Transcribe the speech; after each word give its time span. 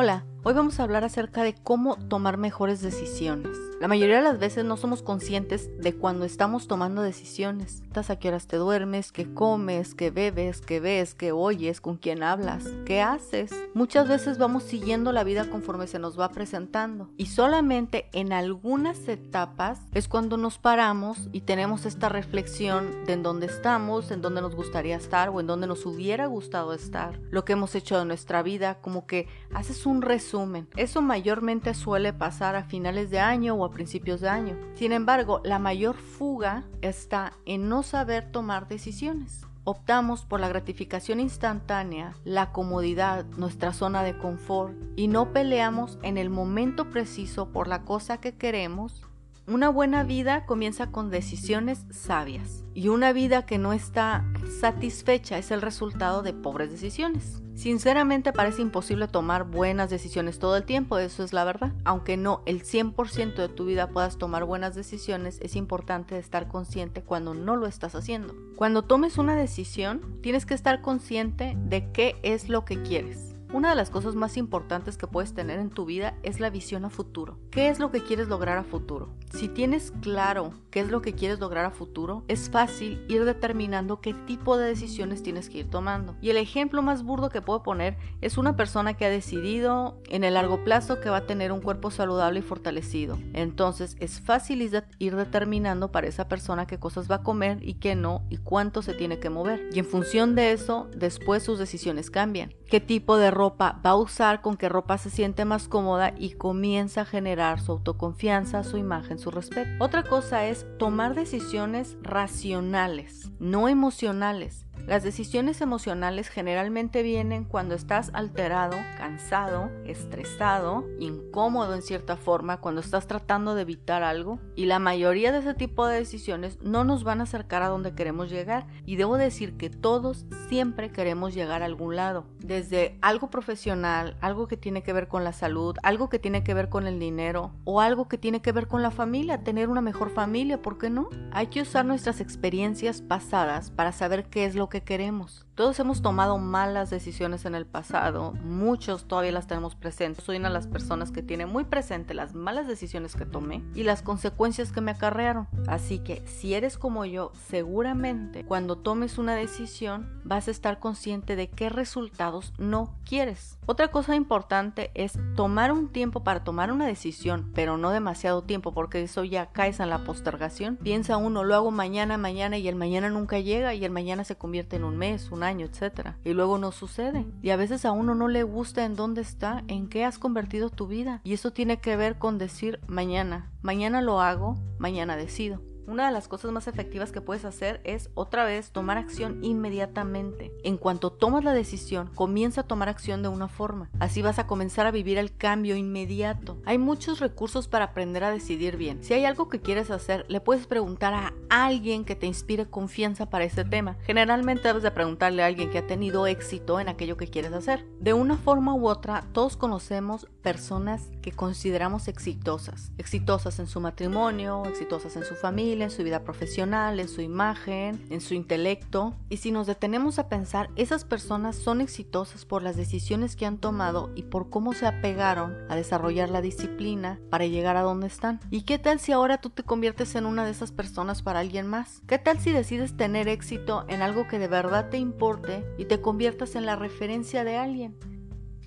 Hola, 0.00 0.24
hoy 0.44 0.54
vamos 0.54 0.78
a 0.78 0.84
hablar 0.84 1.02
acerca 1.02 1.42
de 1.42 1.56
cómo 1.56 1.96
tomar 1.96 2.36
mejores 2.36 2.80
decisiones. 2.80 3.58
La 3.80 3.86
mayoría 3.86 4.16
de 4.16 4.22
las 4.22 4.40
veces 4.40 4.64
no 4.64 4.76
somos 4.76 5.02
conscientes 5.02 5.70
de 5.78 5.94
cuando 5.94 6.24
estamos 6.24 6.66
tomando 6.66 7.00
decisiones. 7.02 7.82
¿A 8.08 8.16
qué 8.16 8.28
horas 8.28 8.46
te 8.46 8.56
duermes? 8.56 9.10
¿Qué 9.10 9.34
comes? 9.34 9.96
¿Qué 9.96 10.12
bebes? 10.12 10.60
¿Qué 10.60 10.78
ves? 10.78 11.16
¿Qué 11.16 11.32
oyes? 11.32 11.80
¿Con 11.80 11.96
quién 11.96 12.22
hablas? 12.22 12.64
¿Qué 12.86 13.02
haces? 13.02 13.52
Muchas 13.74 14.06
veces 14.06 14.38
vamos 14.38 14.62
siguiendo 14.62 15.10
la 15.10 15.24
vida 15.24 15.50
conforme 15.50 15.88
se 15.88 15.98
nos 15.98 16.18
va 16.18 16.30
presentando. 16.30 17.10
Y 17.16 17.26
solamente 17.26 18.08
en 18.12 18.32
algunas 18.32 19.08
etapas 19.08 19.80
es 19.94 20.06
cuando 20.06 20.36
nos 20.36 20.58
paramos 20.58 21.28
y 21.32 21.40
tenemos 21.40 21.86
esta 21.86 22.08
reflexión 22.08 23.04
de 23.04 23.14
en 23.14 23.24
dónde 23.24 23.46
estamos, 23.46 24.12
en 24.12 24.22
dónde 24.22 24.42
nos 24.42 24.54
gustaría 24.54 24.94
estar 24.94 25.30
o 25.30 25.40
en 25.40 25.48
dónde 25.48 25.66
nos 25.66 25.84
hubiera 25.84 26.26
gustado 26.26 26.74
estar. 26.74 27.18
Lo 27.32 27.44
que 27.44 27.54
hemos 27.54 27.74
hecho 27.74 27.98
de 27.98 28.04
nuestra 28.04 28.44
vida, 28.44 28.78
como 28.80 29.08
que 29.08 29.26
haces 29.52 29.86
un 29.86 30.02
resumen. 30.02 30.68
Eso 30.76 31.02
mayormente 31.02 31.74
suele 31.74 32.12
pasar 32.12 32.54
a 32.54 32.62
finales 32.62 33.10
de 33.10 33.18
año 33.18 33.54
o 33.54 33.64
a 33.64 33.67
principios 33.70 34.20
de 34.20 34.28
año. 34.28 34.56
Sin 34.74 34.92
embargo, 34.92 35.40
la 35.44 35.58
mayor 35.58 35.96
fuga 35.96 36.64
está 36.82 37.32
en 37.46 37.68
no 37.68 37.82
saber 37.82 38.30
tomar 38.30 38.68
decisiones. 38.68 39.46
Optamos 39.64 40.24
por 40.24 40.40
la 40.40 40.48
gratificación 40.48 41.20
instantánea, 41.20 42.14
la 42.24 42.52
comodidad, 42.52 43.26
nuestra 43.36 43.74
zona 43.74 44.02
de 44.02 44.16
confort 44.16 44.74
y 44.96 45.08
no 45.08 45.32
peleamos 45.34 45.98
en 46.02 46.16
el 46.16 46.30
momento 46.30 46.88
preciso 46.88 47.50
por 47.50 47.68
la 47.68 47.84
cosa 47.84 48.18
que 48.18 48.34
queremos. 48.34 49.02
Una 49.46 49.68
buena 49.68 50.04
vida 50.04 50.46
comienza 50.46 50.90
con 50.90 51.10
decisiones 51.10 51.84
sabias 51.90 52.64
y 52.72 52.88
una 52.88 53.12
vida 53.12 53.44
que 53.44 53.58
no 53.58 53.74
está 53.74 54.24
satisfecha 54.60 55.36
es 55.36 55.50
el 55.50 55.60
resultado 55.60 56.22
de 56.22 56.32
pobres 56.32 56.70
decisiones. 56.70 57.42
Sinceramente 57.58 58.32
parece 58.32 58.62
imposible 58.62 59.08
tomar 59.08 59.42
buenas 59.42 59.90
decisiones 59.90 60.38
todo 60.38 60.56
el 60.56 60.62
tiempo, 60.62 60.96
eso 60.98 61.24
es 61.24 61.32
la 61.32 61.42
verdad. 61.42 61.72
Aunque 61.84 62.16
no 62.16 62.40
el 62.46 62.62
100% 62.62 63.34
de 63.34 63.48
tu 63.48 63.64
vida 63.64 63.88
puedas 63.88 64.16
tomar 64.16 64.44
buenas 64.44 64.76
decisiones, 64.76 65.40
es 65.42 65.56
importante 65.56 66.16
estar 66.18 66.46
consciente 66.46 67.02
cuando 67.02 67.34
no 67.34 67.56
lo 67.56 67.66
estás 67.66 67.96
haciendo. 67.96 68.32
Cuando 68.54 68.82
tomes 68.82 69.18
una 69.18 69.34
decisión, 69.34 70.20
tienes 70.22 70.46
que 70.46 70.54
estar 70.54 70.82
consciente 70.82 71.56
de 71.58 71.90
qué 71.90 72.14
es 72.22 72.48
lo 72.48 72.64
que 72.64 72.80
quieres. 72.80 73.34
Una 73.52 73.70
de 73.70 73.76
las 73.76 73.90
cosas 73.90 74.14
más 74.14 74.36
importantes 74.36 74.96
que 74.96 75.08
puedes 75.08 75.34
tener 75.34 75.58
en 75.58 75.70
tu 75.70 75.84
vida 75.84 76.14
es 76.22 76.38
la 76.38 76.50
visión 76.50 76.84
a 76.84 76.90
futuro. 76.90 77.40
¿Qué 77.50 77.70
es 77.70 77.80
lo 77.80 77.90
que 77.90 78.04
quieres 78.04 78.28
lograr 78.28 78.58
a 78.58 78.62
futuro? 78.62 79.17
Si 79.32 79.48
tienes 79.48 79.92
claro 80.00 80.52
qué 80.70 80.80
es 80.80 80.90
lo 80.90 81.02
que 81.02 81.14
quieres 81.14 81.38
lograr 81.38 81.64
a 81.64 81.70
futuro, 81.70 82.24
es 82.28 82.50
fácil 82.50 83.04
ir 83.08 83.24
determinando 83.24 84.00
qué 84.00 84.14
tipo 84.14 84.56
de 84.56 84.66
decisiones 84.66 85.22
tienes 85.22 85.48
que 85.48 85.58
ir 85.58 85.70
tomando. 85.70 86.16
Y 86.20 86.30
el 86.30 86.36
ejemplo 86.36 86.82
más 86.82 87.02
burdo 87.02 87.28
que 87.28 87.42
puedo 87.42 87.62
poner 87.62 87.96
es 88.20 88.38
una 88.38 88.56
persona 88.56 88.94
que 88.94 89.04
ha 89.04 89.10
decidido 89.10 89.98
en 90.08 90.24
el 90.24 90.34
largo 90.34 90.64
plazo 90.64 91.00
que 91.00 91.10
va 91.10 91.18
a 91.18 91.26
tener 91.26 91.52
un 91.52 91.60
cuerpo 91.60 91.90
saludable 91.90 92.40
y 92.40 92.42
fortalecido. 92.42 93.18
Entonces 93.32 93.96
es 94.00 94.20
fácil 94.20 94.62
ir 94.98 95.16
determinando 95.16 95.92
para 95.92 96.06
esa 96.06 96.28
persona 96.28 96.66
qué 96.66 96.78
cosas 96.78 97.10
va 97.10 97.16
a 97.16 97.22
comer 97.22 97.58
y 97.62 97.74
qué 97.74 97.94
no 97.94 98.24
y 98.30 98.38
cuánto 98.38 98.82
se 98.82 98.94
tiene 98.94 99.18
que 99.18 99.30
mover. 99.30 99.68
Y 99.72 99.78
en 99.78 99.84
función 99.84 100.34
de 100.34 100.52
eso, 100.52 100.88
después 100.96 101.42
sus 101.42 101.58
decisiones 101.58 102.10
cambian. 102.10 102.54
¿Qué 102.68 102.80
tipo 102.80 103.16
de 103.16 103.30
ropa 103.30 103.80
va 103.84 103.90
a 103.90 103.96
usar, 103.96 104.42
con 104.42 104.56
qué 104.56 104.68
ropa 104.68 104.98
se 104.98 105.08
siente 105.08 105.44
más 105.44 105.68
cómoda 105.68 106.12
y 106.18 106.32
comienza 106.32 107.02
a 107.02 107.06
generar 107.06 107.60
su 107.60 107.72
autoconfianza, 107.72 108.62
su 108.62 108.76
imagen, 108.76 109.17
su 109.18 109.30
respeto. 109.30 109.70
Otra 109.78 110.02
cosa 110.02 110.46
es 110.46 110.66
tomar 110.78 111.14
decisiones 111.14 111.96
racionales, 112.02 113.30
no 113.38 113.68
emocionales. 113.68 114.67
Las 114.88 115.02
decisiones 115.02 115.60
emocionales 115.60 116.30
generalmente 116.30 117.02
vienen 117.02 117.44
cuando 117.44 117.74
estás 117.74 118.10
alterado, 118.14 118.74
cansado, 118.96 119.70
estresado, 119.84 120.86
incómodo 120.98 121.74
en 121.74 121.82
cierta 121.82 122.16
forma, 122.16 122.62
cuando 122.62 122.80
estás 122.80 123.06
tratando 123.06 123.54
de 123.54 123.60
evitar 123.62 124.02
algo. 124.02 124.38
Y 124.56 124.64
la 124.64 124.78
mayoría 124.78 125.30
de 125.30 125.40
ese 125.40 125.52
tipo 125.52 125.86
de 125.86 125.98
decisiones 125.98 126.58
no 126.62 126.84
nos 126.84 127.04
van 127.04 127.20
a 127.20 127.24
acercar 127.24 127.62
a 127.62 127.68
donde 127.68 127.94
queremos 127.94 128.30
llegar. 128.30 128.66
Y 128.86 128.96
debo 128.96 129.18
decir 129.18 129.58
que 129.58 129.68
todos 129.68 130.24
siempre 130.48 130.90
queremos 130.90 131.34
llegar 131.34 131.60
a 131.60 131.66
algún 131.66 131.94
lado. 131.94 132.24
Desde 132.38 132.96
algo 133.02 133.28
profesional, 133.28 134.16
algo 134.22 134.48
que 134.48 134.56
tiene 134.56 134.82
que 134.82 134.94
ver 134.94 135.06
con 135.06 135.22
la 135.22 135.34
salud, 135.34 135.76
algo 135.82 136.08
que 136.08 136.18
tiene 136.18 136.42
que 136.42 136.54
ver 136.54 136.70
con 136.70 136.86
el 136.86 136.98
dinero 136.98 137.52
o 137.64 137.82
algo 137.82 138.08
que 138.08 138.16
tiene 138.16 138.40
que 138.40 138.52
ver 138.52 138.68
con 138.68 138.80
la 138.80 138.90
familia, 138.90 139.44
tener 139.44 139.68
una 139.68 139.82
mejor 139.82 140.08
familia, 140.08 140.62
¿por 140.62 140.78
qué 140.78 140.88
no? 140.88 141.10
Hay 141.30 141.48
que 141.48 141.60
usar 141.60 141.84
nuestras 141.84 142.22
experiencias 142.22 143.02
pasadas 143.02 143.70
para 143.70 143.92
saber 143.92 144.30
qué 144.30 144.46
es 144.46 144.54
lo 144.54 144.70
que 144.70 144.77
queremos. 144.80 145.47
Todos 145.58 145.80
hemos 145.80 146.02
tomado 146.02 146.38
malas 146.38 146.88
decisiones 146.88 147.44
en 147.44 147.56
el 147.56 147.66
pasado, 147.66 148.32
muchos 148.44 149.08
todavía 149.08 149.32
las 149.32 149.48
tenemos 149.48 149.74
presentes. 149.74 150.22
Soy 150.22 150.36
una 150.36 150.50
de 150.50 150.54
las 150.54 150.68
personas 150.68 151.10
que 151.10 151.20
tiene 151.20 151.46
muy 151.46 151.64
presente 151.64 152.14
las 152.14 152.32
malas 152.32 152.68
decisiones 152.68 153.16
que 153.16 153.26
tomé 153.26 153.64
y 153.74 153.82
las 153.82 154.02
consecuencias 154.02 154.70
que 154.70 154.80
me 154.80 154.92
acarrearon. 154.92 155.48
Así 155.66 155.98
que 155.98 156.24
si 156.28 156.54
eres 156.54 156.78
como 156.78 157.04
yo, 157.06 157.32
seguramente 157.48 158.44
cuando 158.44 158.78
tomes 158.78 159.18
una 159.18 159.34
decisión 159.34 160.20
vas 160.22 160.46
a 160.46 160.52
estar 160.52 160.78
consciente 160.78 161.34
de 161.34 161.50
qué 161.50 161.70
resultados 161.70 162.52
no 162.58 162.94
quieres. 163.04 163.58
Otra 163.66 163.88
cosa 163.88 164.14
importante 164.14 164.92
es 164.94 165.18
tomar 165.34 165.72
un 165.72 165.88
tiempo 165.88 166.22
para 166.22 166.44
tomar 166.44 166.70
una 166.70 166.86
decisión, 166.86 167.50
pero 167.52 167.76
no 167.78 167.90
demasiado 167.90 168.42
tiempo 168.42 168.72
porque 168.72 169.02
eso 169.02 169.24
ya 169.24 169.46
caes 169.46 169.80
en 169.80 169.90
la 169.90 170.04
postergación. 170.04 170.76
Piensa 170.76 171.16
uno, 171.16 171.42
lo 171.42 171.56
hago 171.56 171.72
mañana, 171.72 172.16
mañana 172.16 172.58
y 172.58 172.68
el 172.68 172.76
mañana 172.76 173.10
nunca 173.10 173.40
llega 173.40 173.74
y 173.74 173.84
el 173.84 173.90
mañana 173.90 174.22
se 174.22 174.36
convierte 174.36 174.76
en 174.76 174.84
un 174.84 174.96
mes, 174.96 175.32
un 175.32 175.47
etcétera. 175.64 176.18
Y 176.24 176.32
luego 176.32 176.58
no 176.58 176.72
sucede. 176.72 177.26
Y 177.42 177.50
a 177.50 177.56
veces 177.56 177.84
a 177.84 177.92
uno 177.92 178.14
no 178.14 178.28
le 178.28 178.42
gusta 178.42 178.84
en 178.84 178.96
dónde 178.96 179.22
está, 179.22 179.64
en 179.68 179.88
qué 179.88 180.04
has 180.04 180.18
convertido 180.18 180.70
tu 180.70 180.86
vida. 180.86 181.20
Y 181.24 181.32
eso 181.32 181.52
tiene 181.52 181.80
que 181.80 181.96
ver 181.96 182.18
con 182.18 182.38
decir 182.38 182.80
mañana. 182.86 183.50
Mañana 183.62 184.02
lo 184.02 184.20
hago, 184.20 184.56
mañana 184.78 185.16
decido. 185.16 185.62
Una 185.88 186.04
de 186.04 186.12
las 186.12 186.28
cosas 186.28 186.52
más 186.52 186.68
efectivas 186.68 187.12
que 187.12 187.22
puedes 187.22 187.46
hacer 187.46 187.80
es 187.82 188.10
otra 188.12 188.44
vez 188.44 188.72
tomar 188.72 188.98
acción 188.98 189.42
inmediatamente. 189.42 190.52
En 190.62 190.76
cuanto 190.76 191.10
tomas 191.10 191.44
la 191.44 191.54
decisión, 191.54 192.10
comienza 192.14 192.60
a 192.60 192.66
tomar 192.66 192.90
acción 192.90 193.22
de 193.22 193.28
una 193.28 193.48
forma. 193.48 193.88
Así 193.98 194.20
vas 194.20 194.38
a 194.38 194.46
comenzar 194.46 194.86
a 194.86 194.90
vivir 194.90 195.16
el 195.16 195.34
cambio 195.34 195.76
inmediato. 195.76 196.58
Hay 196.66 196.76
muchos 196.76 197.20
recursos 197.20 197.68
para 197.68 197.86
aprender 197.86 198.22
a 198.22 198.30
decidir 198.30 198.76
bien. 198.76 199.02
Si 199.02 199.14
hay 199.14 199.24
algo 199.24 199.48
que 199.48 199.62
quieres 199.62 199.90
hacer, 199.90 200.26
le 200.28 200.42
puedes 200.42 200.66
preguntar 200.66 201.14
a 201.14 201.32
alguien 201.48 202.04
que 202.04 202.16
te 202.16 202.26
inspire 202.26 202.66
confianza 202.66 203.30
para 203.30 203.46
ese 203.46 203.64
tema. 203.64 203.96
Generalmente 204.02 204.68
debes 204.68 204.82
de 204.82 204.90
preguntarle 204.90 205.42
a 205.42 205.46
alguien 205.46 205.70
que 205.70 205.78
ha 205.78 205.86
tenido 205.86 206.26
éxito 206.26 206.80
en 206.80 206.90
aquello 206.90 207.16
que 207.16 207.28
quieres 207.28 207.54
hacer. 207.54 207.86
De 207.98 208.12
una 208.12 208.36
forma 208.36 208.74
u 208.74 208.88
otra, 208.88 209.24
todos 209.32 209.56
conocemos 209.56 210.28
personas 210.42 211.08
que 211.22 211.32
consideramos 211.32 212.08
exitosas. 212.08 212.92
Exitosas 212.98 213.58
en 213.58 213.66
su 213.66 213.80
matrimonio, 213.80 214.64
exitosas 214.66 215.16
en 215.16 215.24
su 215.24 215.34
en 215.82 215.90
su 215.90 216.02
vida 216.02 216.24
profesional, 216.24 217.00
en 217.00 217.08
su 217.08 217.20
imagen, 217.20 218.04
en 218.10 218.20
su 218.20 218.34
intelecto. 218.34 219.14
Y 219.28 219.38
si 219.38 219.50
nos 219.50 219.66
detenemos 219.66 220.18
a 220.18 220.28
pensar, 220.28 220.70
esas 220.76 221.04
personas 221.04 221.56
son 221.56 221.80
exitosas 221.80 222.44
por 222.44 222.62
las 222.62 222.76
decisiones 222.76 223.36
que 223.36 223.46
han 223.46 223.58
tomado 223.58 224.10
y 224.14 224.24
por 224.24 224.50
cómo 224.50 224.72
se 224.72 224.86
apegaron 224.86 225.56
a 225.68 225.76
desarrollar 225.76 226.30
la 226.30 226.40
disciplina 226.40 227.20
para 227.30 227.46
llegar 227.46 227.76
a 227.76 227.82
donde 227.82 228.06
están. 228.06 228.40
¿Y 228.50 228.62
qué 228.62 228.78
tal 228.78 229.00
si 229.00 229.12
ahora 229.12 229.40
tú 229.40 229.50
te 229.50 229.62
conviertes 229.62 230.14
en 230.14 230.26
una 230.26 230.44
de 230.44 230.50
esas 230.50 230.72
personas 230.72 231.22
para 231.22 231.40
alguien 231.40 231.66
más? 231.66 232.02
¿Qué 232.06 232.18
tal 232.18 232.40
si 232.40 232.52
decides 232.52 232.96
tener 232.96 233.28
éxito 233.28 233.84
en 233.88 234.02
algo 234.02 234.26
que 234.28 234.38
de 234.38 234.48
verdad 234.48 234.90
te 234.90 234.98
importe 234.98 235.64
y 235.78 235.84
te 235.84 236.00
conviertas 236.00 236.54
en 236.54 236.66
la 236.66 236.76
referencia 236.76 237.44
de 237.44 237.56
alguien? 237.56 237.96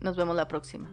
Nos 0.00 0.16
vemos 0.16 0.36
la 0.36 0.48
próxima. 0.48 0.90